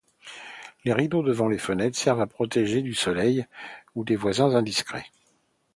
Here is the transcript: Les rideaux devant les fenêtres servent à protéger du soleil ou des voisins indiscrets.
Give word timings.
Les 0.83 0.93
rideaux 0.93 1.21
devant 1.21 1.47
les 1.47 1.59
fenêtres 1.59 1.95
servent 1.95 2.21
à 2.21 2.25
protéger 2.25 2.81
du 2.81 2.95
soleil 2.95 3.45
ou 3.93 4.03
des 4.03 4.15
voisins 4.15 4.55
indiscrets. 4.55 5.05